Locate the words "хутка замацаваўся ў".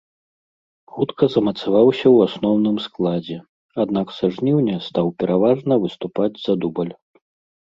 0.93-2.31